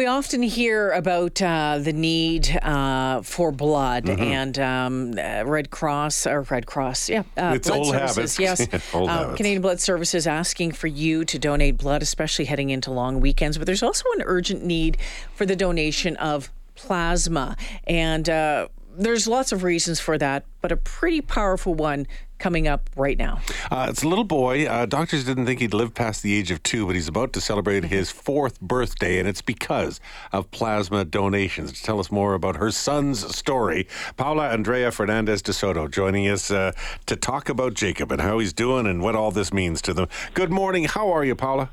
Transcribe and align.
we 0.00 0.06
often 0.06 0.42
hear 0.42 0.92
about 0.92 1.42
uh, 1.42 1.78
the 1.78 1.92
need 1.92 2.48
uh, 2.62 3.20
for 3.20 3.52
blood 3.52 4.04
Mm-hmm. 4.06 4.22
and 4.22 4.58
um, 4.58 5.12
uh, 5.18 5.44
Red 5.44 5.68
Cross 5.68 6.26
or 6.26 6.40
Red 6.42 6.64
Cross, 6.64 7.10
yeah, 7.10 7.22
uh, 7.36 7.52
It's 7.56 7.68
blood 7.68 7.78
old 7.80 7.88
services. 7.88 8.36
habits. 8.38 8.70
Yes, 8.72 8.84
Uh. 8.94 9.34
Canadian 9.34 9.60
Blood 9.60 9.78
Services 9.78 10.26
asking 10.26 10.72
for 10.72 10.86
you 10.86 11.26
to 11.26 11.38
donate 11.38 11.76
blood, 11.76 12.00
especially 12.02 12.46
heading 12.46 12.70
into 12.70 12.90
long 12.90 13.20
weekends. 13.20 13.58
But 13.58 13.66
there's 13.66 13.82
also 13.82 14.04
an 14.16 14.22
urgent 14.24 14.64
need 14.64 14.96
for 15.34 15.44
the 15.44 15.54
donation 15.54 16.16
of 16.16 16.50
plasma, 16.76 17.58
and 17.86 18.26
uh, 18.30 18.68
there's 18.96 19.26
lots 19.28 19.52
of 19.52 19.64
reasons 19.64 20.00
for 20.00 20.16
that, 20.16 20.44
but 20.62 20.72
a 20.72 20.76
pretty 20.78 21.20
powerful 21.20 21.74
one 21.74 22.06
coming 22.40 22.66
up 22.66 22.90
right 22.96 23.16
now. 23.16 23.40
Uh, 23.70 23.86
it's 23.88 24.02
a 24.02 24.08
little 24.08 24.24
boy. 24.24 24.66
Uh, 24.66 24.86
doctors 24.86 25.24
didn't 25.24 25.46
think 25.46 25.60
he'd 25.60 25.74
live 25.74 25.94
past 25.94 26.22
the 26.22 26.34
age 26.36 26.50
of 26.50 26.60
two, 26.64 26.86
but 26.86 26.96
he's 26.96 27.06
about 27.06 27.32
to 27.34 27.40
celebrate 27.40 27.84
his 27.84 28.10
fourth 28.10 28.60
birthday, 28.60 29.20
and 29.20 29.28
it's 29.28 29.42
because 29.42 30.00
of 30.32 30.50
plasma 30.50 31.04
donations. 31.04 31.72
To 31.72 31.82
tell 31.82 32.00
us 32.00 32.10
more 32.10 32.34
about 32.34 32.56
her 32.56 32.72
son's 32.72 33.36
story, 33.36 33.86
Paula 34.16 34.48
Andrea 34.48 34.90
Fernandez 34.90 35.42
de 35.42 35.52
Soto 35.52 35.86
joining 35.86 36.26
us 36.26 36.50
uh, 36.50 36.72
to 37.06 37.14
talk 37.14 37.48
about 37.48 37.74
Jacob 37.74 38.10
and 38.10 38.20
how 38.20 38.38
he's 38.38 38.52
doing 38.52 38.86
and 38.86 39.02
what 39.02 39.14
all 39.14 39.30
this 39.30 39.52
means 39.52 39.80
to 39.82 39.94
them. 39.94 40.08
Good 40.34 40.50
morning. 40.50 40.84
How 40.84 41.12
are 41.12 41.24
you, 41.24 41.36
Paula? 41.36 41.70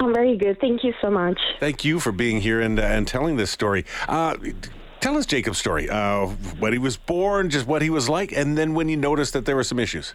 I'm 0.00 0.12
very 0.12 0.36
good. 0.36 0.60
Thank 0.60 0.84
you 0.84 0.92
so 1.00 1.10
much. 1.10 1.38
Thank 1.60 1.84
you 1.84 1.98
for 1.98 2.12
being 2.12 2.40
here 2.40 2.60
and, 2.60 2.78
uh, 2.78 2.82
and 2.82 3.06
telling 3.06 3.36
this 3.36 3.50
story. 3.50 3.84
Uh, 4.06 4.36
tell 5.00 5.16
us 5.16 5.26
Jacob's 5.26 5.58
story. 5.58 5.88
Uh, 5.88 6.26
when 6.58 6.72
he 6.72 6.78
was 6.78 6.96
born, 6.96 7.50
just 7.50 7.66
what 7.66 7.82
he 7.82 7.90
was 7.90 8.08
like, 8.08 8.32
and 8.32 8.56
then 8.56 8.74
when 8.74 8.88
you 8.88 8.96
noticed 8.96 9.32
that 9.32 9.44
there 9.44 9.56
were 9.56 9.64
some 9.64 9.78
issues. 9.78 10.14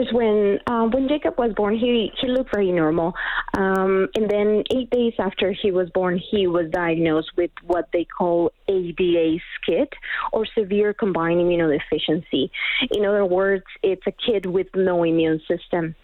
Course, 0.00 0.12
when 0.12 0.58
uh, 0.66 0.86
when 0.86 1.08
Jacob 1.08 1.34
was 1.36 1.52
born, 1.54 1.76
he 1.76 2.10
he 2.20 2.28
looked 2.28 2.54
very 2.54 2.72
normal, 2.72 3.12
um, 3.56 4.08
and 4.14 4.30
then 4.30 4.64
eight 4.70 4.88
days 4.90 5.12
after 5.18 5.52
he 5.52 5.70
was 5.72 5.90
born, 5.90 6.18
he 6.30 6.46
was 6.46 6.70
diagnosed 6.70 7.30
with 7.36 7.50
what 7.66 7.88
they 7.92 8.04
call 8.04 8.50
ADA 8.68 9.38
SCID, 9.68 9.88
or 10.32 10.46
severe 10.58 10.94
combined 10.94 11.40
immunodeficiency. 11.40 12.50
In 12.92 13.04
other 13.04 13.26
words, 13.26 13.64
it's 13.82 14.06
a 14.06 14.12
kid 14.12 14.46
with 14.46 14.68
no 14.74 15.02
immune 15.04 15.40
system. 15.46 15.94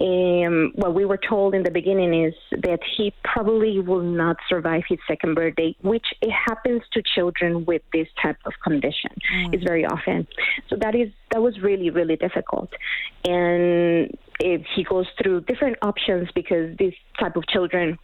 Um, 0.00 0.72
what 0.74 0.94
we 0.94 1.04
were 1.04 1.20
told 1.28 1.54
in 1.54 1.62
the 1.62 1.70
beginning 1.70 2.24
is 2.24 2.34
that 2.62 2.80
he 2.96 3.14
probably 3.22 3.78
will 3.78 4.02
not 4.02 4.36
survive 4.48 4.82
his 4.88 4.98
second 5.06 5.34
birthday, 5.34 5.76
which 5.82 6.06
it 6.20 6.32
happens 6.32 6.82
to 6.94 7.02
children 7.14 7.64
with 7.64 7.82
this 7.92 8.08
type 8.20 8.38
of 8.46 8.52
condition. 8.64 9.10
It's 9.52 9.62
very 9.62 9.86
often. 9.86 10.26
So 10.68 10.76
that 10.80 10.94
is 10.96 11.10
that 11.30 11.40
was 11.42 11.60
really 11.60 11.90
really 11.90 12.16
difficult, 12.16 12.70
and 13.24 13.43
if 14.40 14.62
he 14.74 14.84
goes 14.84 15.06
through 15.20 15.42
different 15.42 15.76
options 15.82 16.28
because 16.34 16.76
this 16.78 16.94
type 17.18 17.36
of 17.36 17.46
children 17.46 17.98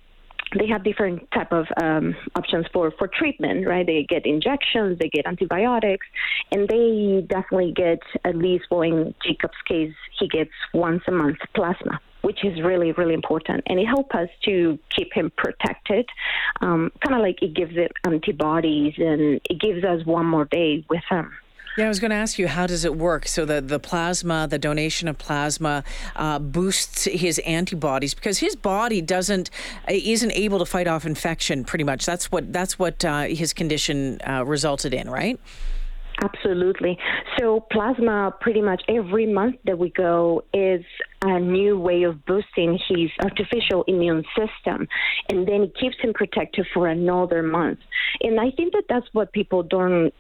they 0.58 0.66
have 0.66 0.82
different 0.82 1.30
type 1.30 1.52
of 1.52 1.66
um, 1.80 2.14
options 2.34 2.66
for, 2.72 2.91
for 2.98 3.08
treatment, 3.08 3.66
right? 3.66 3.86
They 3.86 4.05
get 4.08 4.27
injections, 4.27 4.98
they 4.98 5.08
get 5.08 5.27
antibiotics, 5.27 6.06
and 6.50 6.69
they 6.69 7.24
definitely 7.28 7.72
get 7.72 8.00
at 8.24 8.36
least, 8.36 8.64
well, 8.70 8.82
in 8.82 9.14
Jacob's 9.24 9.55
case, 9.69 9.94
he 10.19 10.28
gets 10.28 10.50
once 10.74 11.02
a 11.06 11.12
month 11.12 11.38
plasma, 11.54 12.00
which 12.22 12.44
is 12.44 12.60
really, 12.62 12.92
really 12.92 13.14
important, 13.14 13.62
and 13.66 13.78
it 13.78 13.86
helps 13.86 14.14
us 14.14 14.28
to 14.44 14.78
keep 14.97 15.12
him 15.12 15.30
protected. 15.36 16.08
Um, 16.60 16.91
kind 17.04 17.14
of 17.14 17.22
like 17.22 17.42
it 17.42 17.54
gives 17.54 17.77
it 17.77 17.92
antibodies, 18.04 18.94
and 18.98 19.41
it 19.48 19.60
gives 19.60 19.84
us 19.84 20.04
one 20.04 20.27
more 20.27 20.47
day 20.47 20.84
with 20.88 21.02
him. 21.08 21.30
Yeah, 21.78 21.84
I 21.84 21.88
was 21.88 22.00
going 22.00 22.10
to 22.10 22.16
ask 22.16 22.38
you, 22.38 22.48
how 22.48 22.66
does 22.66 22.84
it 22.84 22.96
work? 22.96 23.28
So 23.28 23.44
the, 23.44 23.60
the 23.60 23.78
plasma, 23.78 24.48
the 24.48 24.58
donation 24.58 25.06
of 25.06 25.18
plasma, 25.18 25.84
uh, 26.16 26.40
boosts 26.40 27.04
his 27.04 27.38
antibodies 27.40 28.12
because 28.12 28.38
his 28.38 28.56
body 28.56 29.00
doesn't 29.00 29.50
isn't 29.88 30.32
able 30.32 30.58
to 30.58 30.66
fight 30.66 30.88
off 30.88 31.06
infection. 31.06 31.64
Pretty 31.64 31.84
much, 31.84 32.04
that's 32.04 32.32
what 32.32 32.52
that's 32.52 32.78
what 32.78 33.04
uh, 33.04 33.22
his 33.22 33.52
condition 33.52 34.20
uh, 34.26 34.44
resulted 34.44 34.92
in, 34.92 35.08
right? 35.08 35.38
Absolutely. 36.22 36.98
So, 37.38 37.60
plasma 37.72 38.34
pretty 38.41 38.60
much 38.60 38.82
every 38.88 39.26
month 39.26 39.56
that 39.64 39.78
we 39.78 39.91
go 39.91 40.44
is 40.52 40.84
a 41.22 41.38
new 41.38 41.78
way 41.78 42.02
of 42.02 42.25
boosting 42.26 42.78
his 42.88 43.10
artificial 43.22 43.84
immune 43.87 44.25
system. 44.37 44.87
And 45.31 45.47
then 45.47 45.62
it 45.62 45.76
keeps 45.78 45.97
him 46.00 46.12
protected 46.12 46.66
for 46.75 46.88
another 46.88 47.42
month. 47.42 47.78
And 48.20 48.38
I 48.38 48.50
think 48.50 48.75
that 48.75 48.84
that's 48.88 49.06
what 49.12 49.32
people 49.32 49.62
don't. 49.62 50.12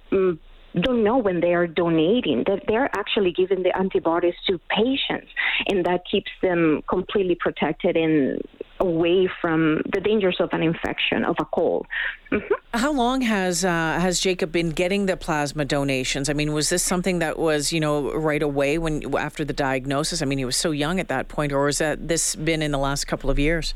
Don't 0.78 1.02
know 1.02 1.18
when 1.18 1.40
they 1.40 1.54
are 1.54 1.66
donating 1.66 2.44
that 2.46 2.62
they're 2.68 2.90
actually 2.96 3.32
giving 3.32 3.62
the 3.62 3.76
antibodies 3.76 4.34
to 4.46 4.60
patients 4.68 5.28
and 5.68 5.84
that 5.84 6.02
keeps 6.10 6.30
them 6.42 6.82
completely 6.88 7.34
protected 7.34 7.96
and 7.96 8.40
away 8.78 9.28
from 9.40 9.82
the 9.92 10.00
dangers 10.00 10.36
of 10.40 10.48
an 10.52 10.62
infection 10.62 11.24
of 11.24 11.36
a 11.38 11.44
cold 11.44 11.86
Mhm. 12.32 12.48
How 12.74 12.92
long 12.92 13.22
has 13.22 13.64
uh, 13.64 13.98
has 14.00 14.20
Jacob 14.20 14.52
been 14.52 14.70
getting 14.70 15.06
the 15.06 15.16
plasma 15.16 15.64
donations? 15.64 16.28
I 16.28 16.32
mean, 16.32 16.52
was 16.52 16.68
this 16.68 16.82
something 16.82 17.18
that 17.18 17.38
was 17.38 17.72
you 17.72 17.80
know 17.80 18.12
right 18.12 18.42
away 18.42 18.78
when 18.78 19.14
after 19.16 19.44
the 19.44 19.52
diagnosis? 19.52 20.22
I 20.22 20.26
mean, 20.26 20.38
he 20.38 20.44
was 20.44 20.56
so 20.56 20.70
young 20.70 21.00
at 21.00 21.08
that 21.08 21.26
point, 21.26 21.52
or 21.52 21.66
has 21.66 21.78
that 21.78 22.06
this 22.06 22.36
been 22.36 22.62
in 22.62 22.70
the 22.70 22.78
last 22.78 23.06
couple 23.06 23.30
of 23.30 23.38
years? 23.38 23.74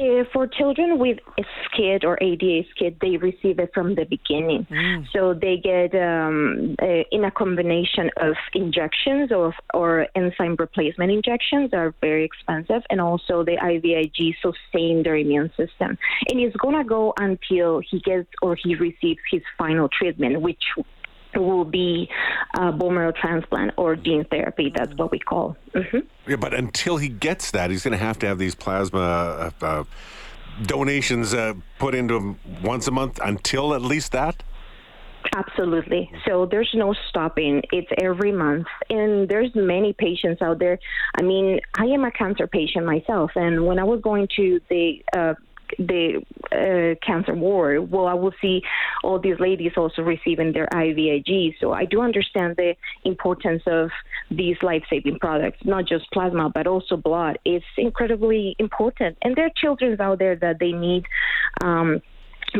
Uh, 0.00 0.24
for 0.32 0.46
children 0.46 0.98
with 0.98 1.18
a 1.78 1.80
SCID 1.80 2.04
or 2.04 2.18
ADA 2.20 2.66
SCID, 2.74 3.00
they 3.00 3.16
receive 3.16 3.58
it 3.58 3.70
from 3.74 3.94
the 3.94 4.04
beginning. 4.04 4.66
So 5.12 5.34
they 5.34 5.56
get 5.56 5.94
um, 5.94 6.76
uh, 6.80 7.04
in 7.10 7.24
a 7.24 7.30
combination 7.30 8.10
of 8.16 8.34
injections 8.54 9.30
or, 9.32 9.54
or 9.72 10.06
enzyme 10.14 10.56
replacement 10.58 11.10
injections 11.10 11.70
are 11.72 11.94
very 12.00 12.24
expensive, 12.24 12.82
and 12.90 13.00
also 13.00 13.44
the 13.44 13.56
IVIG 13.56 14.34
sustain 14.42 15.02
their 15.02 15.16
immune 15.16 15.50
system. 15.56 15.98
And 16.28 16.40
it's 16.40 16.56
gonna 16.56 16.84
go 16.84 17.12
until 17.16 17.80
he 17.80 18.00
gets 18.00 18.28
or 18.42 18.56
he 18.56 18.74
receives 18.74 19.20
his 19.30 19.42
final 19.58 19.88
treatment, 19.88 20.40
which 20.40 20.62
will 21.36 21.64
be 21.64 22.08
uh, 22.58 22.70
bone 22.72 22.94
marrow 22.94 23.12
transplant 23.12 23.72
or 23.76 23.96
gene 23.96 24.24
therapy. 24.24 24.72
That's 24.74 24.92
what 24.94 25.10
we 25.10 25.18
call. 25.18 25.56
hmm 25.74 25.98
Yeah, 26.26 26.36
but 26.36 26.54
until 26.54 26.96
he 26.96 27.08
gets 27.08 27.50
that, 27.52 27.70
he's 27.70 27.82
going 27.82 27.92
to 27.92 28.04
have 28.04 28.18
to 28.20 28.26
have 28.26 28.38
these 28.38 28.54
plasma 28.54 29.00
uh, 29.00 29.50
uh, 29.64 29.84
donations 30.62 31.34
uh, 31.34 31.54
put 31.78 31.94
into 31.94 32.16
him 32.16 32.38
once 32.62 32.86
a 32.86 32.90
month 32.90 33.20
until 33.22 33.74
at 33.74 33.82
least 33.82 34.12
that. 34.12 34.42
Absolutely. 35.34 36.10
So 36.26 36.46
there's 36.46 36.70
no 36.74 36.94
stopping. 37.08 37.62
It's 37.72 37.90
every 37.98 38.30
month, 38.30 38.66
and 38.90 39.28
there's 39.28 39.50
many 39.54 39.92
patients 39.92 40.42
out 40.42 40.58
there. 40.58 40.78
I 41.16 41.22
mean, 41.22 41.60
I 41.76 41.84
am 41.86 42.04
a 42.04 42.10
cancer 42.10 42.46
patient 42.46 42.84
myself, 42.84 43.30
and 43.34 43.66
when 43.66 43.78
I 43.78 43.84
was 43.84 44.00
going 44.00 44.28
to 44.36 44.60
the 44.68 45.02
uh, 45.16 45.34
the 45.78 46.22
uh, 46.52 46.94
cancer 47.04 47.34
ward, 47.34 47.90
well, 47.90 48.06
I 48.06 48.14
will 48.14 48.34
see 48.40 48.62
all 49.02 49.18
these 49.18 49.40
ladies 49.40 49.72
also 49.76 50.02
receiving 50.02 50.52
their 50.52 50.66
IVIG. 50.66 51.54
So 51.60 51.72
I 51.72 51.84
do 51.84 52.00
understand 52.02 52.56
the 52.56 52.74
importance 53.04 53.62
of 53.66 53.90
these 54.30 54.56
life-saving 54.62 55.18
products, 55.18 55.58
not 55.64 55.86
just 55.86 56.10
plasma, 56.12 56.50
but 56.52 56.66
also 56.66 56.96
blood, 56.96 57.38
is 57.44 57.62
incredibly 57.76 58.56
important, 58.58 59.16
and 59.22 59.36
there 59.36 59.46
are 59.46 59.52
children 59.56 60.00
out 60.00 60.18
there 60.18 60.36
that 60.36 60.58
they 60.58 60.72
need. 60.72 61.04
Um, 61.62 62.00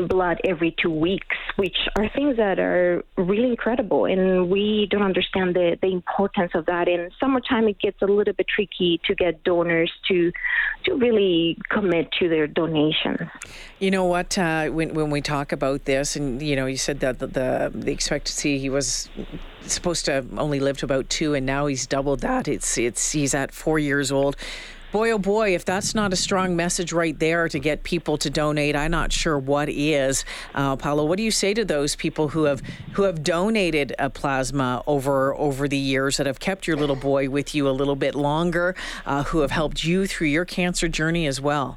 blood 0.03 0.41
every 0.44 0.75
two 0.81 0.91
weeks, 0.91 1.37
which 1.56 1.77
are 1.97 2.09
things 2.09 2.37
that 2.37 2.59
are 2.59 3.05
really 3.16 3.49
incredible. 3.49 4.05
And 4.05 4.50
we 4.50 4.88
don't 4.91 5.03
understand 5.03 5.55
the, 5.55 5.78
the 5.81 5.88
importance 5.88 6.53
of 6.55 6.66
that. 6.66 6.88
In 6.88 7.10
summertime, 7.19 7.69
it 7.69 7.78
gets 7.78 8.00
a 8.03 8.06
little 8.06 8.34
bit 8.34 8.47
tricky 8.49 9.00
to 9.06 9.15
get 9.15 9.43
donors 9.44 9.93
to 10.09 10.32
to 10.84 10.94
really 10.94 11.56
commit 11.71 12.10
to 12.21 12.28
their 12.28 12.47
donations. 12.47 13.21
You 13.78 13.91
know 13.91 14.05
what? 14.05 14.37
Uh, 14.37 14.69
when 14.69 14.94
when 14.94 15.10
we 15.10 15.21
talk 15.21 15.53
about 15.53 15.84
this, 15.84 16.16
and 16.16 16.43
you 16.43 16.56
know, 16.56 16.66
you 16.66 16.76
said 16.76 17.00
that 17.00 17.19
the, 17.19 17.26
the 17.26 17.72
the 17.75 17.93
expectancy 17.93 18.59
he 18.59 18.69
was 18.69 19.09
supposed 19.62 20.05
to 20.06 20.25
only 20.37 20.61
live 20.61 20.78
to 20.78 20.84
about 20.84 21.09
two, 21.09 21.34
and 21.34 21.47
now 21.47 21.66
he's 21.66 21.87
doubled 21.87 22.21
that. 22.21 22.49
It's 22.49 22.76
it's 22.76 23.12
he's 23.12 23.34
at 23.34 23.53
four 23.53 23.78
years 23.78 24.12
old. 24.12 24.37
Boy, 24.94 25.10
oh 25.10 25.19
boy, 25.19 25.56
if 25.56 25.65
that's 25.65 25.93
not 25.93 26.12
a 26.12 26.16
strong 26.16 26.55
message 26.55 26.93
right 26.93 27.19
there 27.19 27.49
to 27.49 27.59
get 27.59 27.82
people 27.82 28.16
to 28.19 28.31
donate, 28.31 28.77
I'm 28.77 28.93
not 28.93 29.10
sure 29.10 29.37
what 29.37 29.69
is. 29.69 30.25
Uh, 30.55 30.76
Paolo, 30.76 31.05
what 31.05 31.17
do 31.17 31.25
you 31.25 31.32
say 31.32 31.52
to 31.52 31.64
those 31.64 31.96
people 31.96 32.29
who 32.29 32.44
have 32.44 32.61
who 32.93 33.02
have 33.02 33.25
donated 33.25 33.93
a 33.99 34.08
plasma 34.08 34.85
over 34.87 35.35
over 35.35 35.67
the 35.67 35.76
years 35.76 36.19
that 36.19 36.29
have 36.29 36.38
kept 36.38 36.69
your 36.69 36.76
little 36.76 36.94
boy 36.94 37.29
with 37.29 37.56
you 37.56 37.69
a 37.69 37.75
little 37.75 37.96
bit 37.96 38.14
longer, 38.14 38.76
uh, 39.05 39.25
who 39.25 39.41
have 39.41 39.50
helped 39.50 39.82
you 39.82 40.06
through 40.06 40.29
your 40.29 40.44
cancer 40.44 40.87
journey 40.87 41.26
as 41.26 41.41
well? 41.41 41.76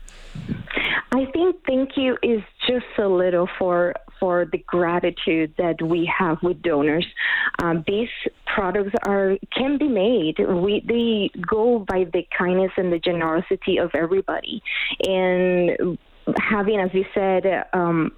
I 1.12 1.26
think 1.34 1.56
thank 1.66 1.98
you 1.98 2.20
is 2.22 2.44
just 2.68 2.86
a 3.00 3.08
little 3.08 3.50
for 3.58 3.96
for 4.20 4.46
the 4.52 4.60
gratitude 4.60 5.54
that 5.58 5.82
we 5.82 6.12
have 6.18 6.38
with 6.42 6.62
donors. 6.62 7.06
Um, 7.62 7.84
these 7.88 8.10
products 8.46 8.94
are 9.08 9.38
can 9.56 9.78
be 9.78 9.88
made. 9.88 10.38
We 10.40 10.84
they 10.88 11.40
go 11.42 11.80
by 11.80 12.06
the 12.12 12.28
kindness 12.38 12.72
and 12.78 12.92
the 12.92 13.00
generosity 13.00 13.78
of 13.78 13.92
everybody, 13.94 14.62
and 15.04 15.98
having, 16.40 16.80
as 16.80 16.90
you 16.94 17.06
said, 17.14 17.44
um, 17.74 18.12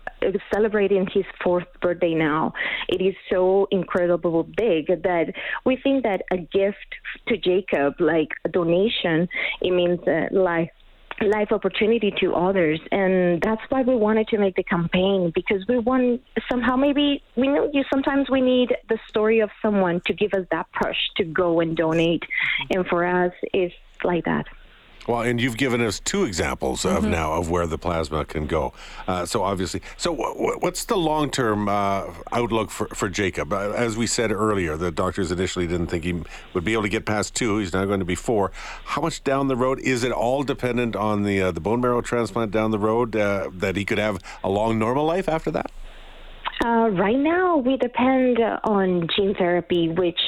celebrating 0.53 1.07
his 1.13 1.25
fourth 1.43 1.67
birthday 1.81 2.13
now, 2.13 2.53
it 2.87 3.01
is 3.01 3.15
so 3.29 3.67
incredible 3.71 4.43
big 4.43 4.87
that 4.87 5.33
we 5.65 5.77
think 5.77 6.03
that 6.03 6.23
a 6.31 6.37
gift 6.37 6.77
to 7.27 7.37
Jacob, 7.37 7.93
like 7.99 8.29
a 8.45 8.49
donation, 8.49 9.27
it 9.61 9.71
means 9.71 9.99
uh, 10.07 10.27
life 10.31 10.69
life 11.21 11.51
opportunity 11.51 12.13
to 12.19 12.33
others. 12.35 12.79
And 12.91 13.41
that's 13.41 13.61
why 13.69 13.81
we 13.81 13.95
wanted 13.95 14.27
to 14.29 14.37
make 14.37 14.55
the 14.55 14.63
campaign 14.63 15.31
because 15.33 15.65
we 15.67 15.79
want 15.79 16.21
somehow 16.49 16.75
maybe 16.75 17.21
we 17.35 17.47
know 17.47 17.69
you 17.73 17.83
sometimes 17.89 18.29
we 18.29 18.41
need 18.41 18.75
the 18.87 18.99
story 19.07 19.39
of 19.39 19.49
someone 19.61 20.01
to 20.05 20.13
give 20.13 20.33
us 20.33 20.45
that 20.51 20.67
push 20.71 20.97
to 21.17 21.23
go 21.23 21.59
and 21.59 21.75
donate. 21.75 22.23
And 22.69 22.85
for 22.87 23.05
us 23.05 23.33
it's 23.53 23.75
like 24.03 24.25
that 24.25 24.47
Well, 25.09 25.21
and 25.21 25.41
you've 25.41 25.57
given 25.57 25.81
us 25.81 25.99
two 25.99 26.23
examples 26.25 26.85
of 26.85 26.99
Mm-hmm. 27.01 27.09
now 27.09 27.33
of 27.33 27.49
where 27.49 27.65
the 27.65 27.79
plasma 27.79 28.25
can 28.25 28.45
go. 28.45 28.73
Uh, 29.07 29.25
so 29.25 29.41
obviously, 29.41 29.81
so 29.97 30.13
wh- 30.15 30.35
wh- 30.37 30.61
what's 30.61 30.85
the 30.85 30.97
long-term 30.97 31.67
uh, 31.67 32.13
outlook 32.31 32.69
for, 32.69 32.85
for 32.89 33.09
Jacob? 33.09 33.51
Uh, 33.51 33.71
as 33.71 33.97
we 33.97 34.05
said 34.05 34.31
earlier, 34.31 34.77
the 34.77 34.91
doctors 34.91 35.31
initially 35.31 35.65
didn't 35.65 35.87
think 35.87 36.03
he 36.03 36.21
would 36.53 36.63
be 36.63 36.73
able 36.73 36.83
to 36.83 36.89
get 36.89 37.05
past 37.07 37.33
two. 37.33 37.57
He's 37.57 37.73
now 37.73 37.85
going 37.85 38.01
to 38.01 38.05
be 38.05 38.13
four. 38.13 38.51
How 38.83 39.01
much 39.01 39.23
down 39.23 39.47
the 39.47 39.55
road 39.55 39.79
is 39.79 40.03
it 40.03 40.11
all 40.11 40.43
dependent 40.43 40.95
on 40.95 41.23
the 41.23 41.41
uh, 41.41 41.51
the 41.53 41.59
bone 41.59 41.81
marrow 41.81 42.01
transplant 42.01 42.51
down 42.51 42.69
the 42.69 42.77
road 42.79 43.15
uh, 43.15 43.49
that 43.51 43.75
he 43.77 43.85
could 43.85 43.97
have 43.97 44.19
a 44.43 44.49
long 44.49 44.77
normal 44.77 45.05
life 45.05 45.27
after 45.27 45.49
that? 45.49 45.71
Uh, 46.63 46.89
right 46.89 47.17
now, 47.17 47.55
we 47.55 47.77
depend 47.77 48.37
uh, 48.39 48.59
on 48.65 49.07
gene 49.15 49.33
therapy, 49.33 49.87
which 49.87 50.19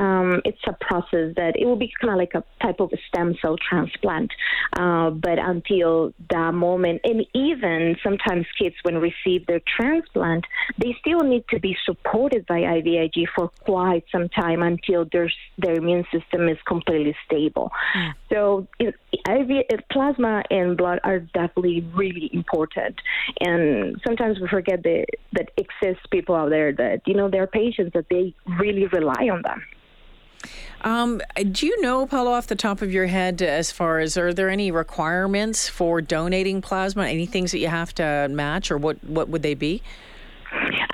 um, 0.00 0.40
it's 0.44 0.58
a 0.66 0.72
process 0.80 1.34
that 1.36 1.54
it 1.56 1.66
will 1.66 1.76
be 1.76 1.92
kind 2.00 2.12
of 2.12 2.18
like 2.18 2.34
a 2.34 2.44
type 2.64 2.80
of 2.80 2.92
a 2.92 2.96
stem 3.08 3.34
cell 3.40 3.56
transplant. 3.68 4.30
Uh, 4.78 5.10
but 5.10 5.38
until 5.38 6.12
that 6.30 6.52
moment, 6.54 7.00
and 7.04 7.26
even 7.34 7.96
sometimes 8.02 8.46
kids, 8.58 8.74
when 8.82 8.96
receive 8.96 9.46
their 9.46 9.60
transplant, 9.76 10.44
they 10.78 10.96
still 11.00 11.20
need 11.20 11.44
to 11.50 11.60
be 11.60 11.76
supported 11.84 12.46
by 12.46 12.60
IVIG 12.60 13.24
for 13.34 13.50
quite 13.64 14.04
some 14.10 14.28
time 14.28 14.62
until 14.62 15.06
their 15.12 15.30
their 15.58 15.74
immune 15.74 16.04
system 16.12 16.48
is 16.48 16.58
completely 16.66 17.14
stable. 17.26 17.70
So, 18.30 18.66
it, 18.78 18.94
IV, 19.28 19.80
plasma 19.90 20.42
and 20.50 20.76
blood 20.76 21.00
are 21.04 21.20
definitely 21.20 21.86
really 21.94 22.30
important, 22.32 22.96
and 23.40 24.00
sometimes 24.06 24.40
we 24.40 24.48
forget 24.48 24.82
that 24.82 25.06
that 25.32 25.50
exists 25.56 26.06
people 26.10 26.34
out 26.34 26.50
there 26.50 26.72
that 26.72 27.02
you 27.06 27.14
know 27.14 27.30
there 27.30 27.42
are 27.42 27.46
patients 27.46 27.92
that 27.94 28.06
they 28.10 28.34
really 28.58 28.86
rely 28.86 29.28
on 29.30 29.42
them. 29.42 29.61
Um, 30.82 31.20
do 31.52 31.66
you 31.66 31.80
know, 31.80 32.06
Paulo, 32.06 32.32
off 32.32 32.46
the 32.46 32.56
top 32.56 32.82
of 32.82 32.92
your 32.92 33.06
head, 33.06 33.40
as 33.42 33.70
far 33.70 34.00
as 34.00 34.16
are 34.16 34.34
there 34.34 34.50
any 34.50 34.70
requirements 34.70 35.68
for 35.68 36.00
donating 36.00 36.60
plasma? 36.60 37.06
Any 37.06 37.26
things 37.26 37.52
that 37.52 37.58
you 37.58 37.68
have 37.68 37.94
to 37.94 38.28
match, 38.30 38.70
or 38.70 38.78
what 38.78 39.02
what 39.04 39.28
would 39.28 39.42
they 39.42 39.54
be? 39.54 39.82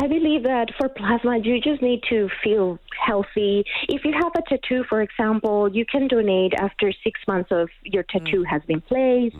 I 0.00 0.06
believe 0.06 0.44
that 0.44 0.68
for 0.78 0.88
plasma, 0.88 1.38
you 1.38 1.60
just 1.60 1.82
need 1.82 2.02
to 2.08 2.28
feel 2.42 2.78
healthy. 3.08 3.64
If 3.88 4.00
you 4.04 4.12
have 4.22 4.32
a 4.36 4.42
tattoo, 4.50 4.84
for 4.88 5.00
example, 5.02 5.56
you 5.78 5.84
can 5.92 6.04
donate 6.08 6.52
after 6.66 6.92
six 7.04 7.14
months 7.26 7.50
of 7.50 7.68
your 7.94 8.04
tattoo 8.12 8.42
has 8.52 8.62
been 8.70 8.82
placed. 8.92 9.36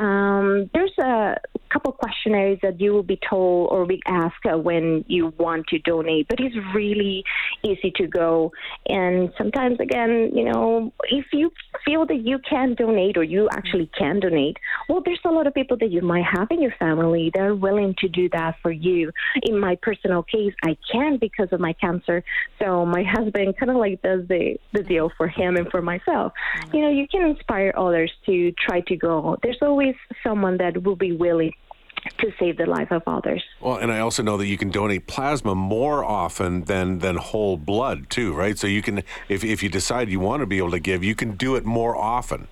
Um, 0.00 0.46
there's 0.74 0.96
a 0.98 1.36
couple 1.72 1.92
questionnaires 1.92 2.58
that 2.62 2.80
you 2.80 2.92
will 2.92 3.08
be 3.14 3.18
told 3.28 3.70
or 3.72 3.86
be 3.86 4.00
asked 4.06 4.44
uh, 4.52 4.58
when 4.58 5.04
you 5.08 5.32
want 5.38 5.66
to 5.68 5.78
donate, 5.78 6.26
but 6.28 6.38
it's 6.40 6.56
really 6.74 7.24
easy 7.62 7.90
to 7.96 8.06
go. 8.06 8.52
And 8.88 9.32
sometimes, 9.38 9.76
again, 9.80 10.30
you 10.34 10.44
know, 10.44 10.92
if 11.20 11.26
you 11.32 11.50
feel 11.84 12.06
that 12.06 12.22
you 12.28 12.38
can 12.48 12.74
donate 12.74 13.16
or 13.16 13.24
you 13.24 13.48
actually 13.52 13.88
can 13.98 14.20
donate, 14.20 14.56
well, 14.88 15.02
there's 15.04 15.20
a 15.24 15.30
lot 15.30 15.46
of 15.46 15.54
people 15.54 15.76
that 15.78 15.90
you 15.90 16.02
might 16.02 16.24
have 16.24 16.48
in 16.50 16.60
your 16.60 16.74
family 16.78 17.30
that 17.34 17.42
are 17.42 17.54
willing 17.54 17.94
to 18.00 18.08
do 18.08 18.28
that 18.30 18.56
for 18.62 18.72
you. 18.72 19.10
In 19.42 19.58
my 19.58 19.76
personal 19.80 20.22
case, 20.24 20.54
I 20.64 20.76
can 20.90 21.18
because 21.18 21.48
of 21.52 21.60
my 21.60 21.72
cancer. 21.74 22.22
So 22.60 22.84
my 22.84 23.02
husband 23.12 23.56
kind 23.58 23.70
of 23.70 23.76
like 23.76 24.00
does 24.02 24.26
the, 24.28 24.56
the 24.72 24.82
deal 24.82 25.10
for 25.16 25.28
him 25.28 25.56
and 25.56 25.70
for 25.70 25.82
myself. 25.82 26.32
You 26.72 26.80
know, 26.80 26.90
you 26.90 27.06
can 27.08 27.22
inspire 27.22 27.72
others 27.76 28.12
to 28.26 28.52
try 28.52 28.80
to 28.80 28.96
go. 28.96 29.36
There's 29.42 29.58
always 29.62 29.94
someone 30.22 30.56
that 30.58 30.82
will 30.82 30.96
be 30.96 31.12
willing 31.12 31.52
to 32.18 32.32
save 32.38 32.56
the 32.56 32.66
life 32.66 32.90
of 32.90 33.02
others. 33.06 33.42
Well, 33.60 33.76
and 33.76 33.92
I 33.92 34.00
also 34.00 34.22
know 34.22 34.36
that 34.36 34.46
you 34.46 34.58
can 34.58 34.70
donate 34.70 35.06
plasma 35.06 35.54
more 35.54 36.04
often 36.04 36.64
than 36.64 36.98
than 36.98 37.16
whole 37.16 37.56
blood 37.56 38.10
too, 38.10 38.32
right? 38.32 38.58
So 38.58 38.66
you 38.66 38.82
can, 38.82 39.02
if 39.28 39.44
if 39.44 39.62
you 39.62 39.68
decide 39.68 40.08
you 40.08 40.20
want 40.20 40.40
to 40.40 40.46
be 40.46 40.58
able 40.58 40.72
to 40.72 40.80
give, 40.80 41.04
you 41.04 41.14
can 41.14 41.36
do 41.36 41.54
it 41.54 41.64
more 41.64 41.96
often. 41.96 42.48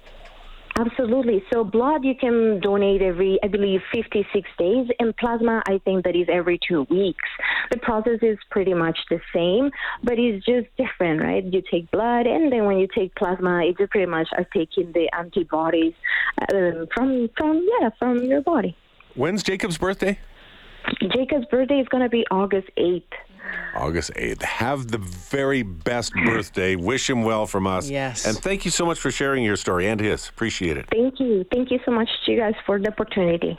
Absolutely. 0.81 1.45
So 1.53 1.63
blood 1.63 2.05
you 2.05 2.15
can 2.15 2.59
donate 2.61 3.03
every, 3.03 3.39
I 3.43 3.49
believe, 3.49 3.81
56 3.93 4.49
days, 4.59 4.89
and 4.99 5.15
plasma 5.17 5.63
I 5.69 5.79
think 5.85 6.05
that 6.05 6.17
is 6.17 6.27
every 6.33 6.59
two 6.67 6.87
weeks. 6.89 7.29
The 7.71 7.77
process 7.79 8.21
is 8.23 8.39
pretty 8.51 8.73
much 8.73 8.99
the 9.11 9.21
same, 9.35 9.71
but 10.03 10.19
it's 10.19 10.45
just 10.47 10.69
different, 10.79 11.21
right? 11.21 11.45
You 11.45 11.63
take 11.71 11.91
blood, 11.91 12.27
and 12.27 12.51
then 12.51 12.65
when 12.65 12.79
you 12.79 12.89
take 12.95 13.15
plasma, 13.15 13.65
you 13.67 13.75
just 13.75 13.91
pretty 13.91 14.11
much 14.11 14.29
are 14.39 14.47
taking 14.55 14.93
the 14.93 15.11
antibodies 15.13 15.93
uh, 16.41 16.87
from 16.95 17.29
from 17.37 17.67
yeah 17.81 17.91
from 17.99 18.25
your 18.25 18.41
body. 18.41 18.75
When's 19.15 19.43
Jacob's 19.43 19.77
birthday? 19.77 20.19
Jacob's 21.15 21.47
birthday 21.51 21.81
is 21.81 21.89
going 21.89 22.03
to 22.03 22.09
be 22.09 22.25
August 22.31 22.69
8th. 22.79 23.03
August 23.75 24.13
8th. 24.15 24.43
Have 24.43 24.89
the 24.89 24.99
very 24.99 25.63
best 25.63 26.13
birthday. 26.25 26.77
Wish 26.77 27.09
him 27.09 27.23
well 27.23 27.47
from 27.47 27.67
us. 27.67 27.89
Yes. 27.89 28.27
And 28.27 28.37
thank 28.37 28.65
you 28.65 28.71
so 28.71 28.85
much 28.85 28.99
for 28.99 29.11
sharing 29.11 29.45
your 29.45 29.57
story 29.57 29.89
and 29.89 30.01
his. 30.01 30.29
Appreciate 30.29 30.77
it. 30.77 30.87
Thank 30.91 31.21
you. 31.21 31.45
Thank 31.53 31.71
you 31.71 31.79
so 31.85 31.91
much 31.91 32.09
to 32.27 32.33
you 32.33 32.39
guys 32.39 32.55
for 32.67 32.79
the 32.79 32.89
opportunity. 32.89 33.59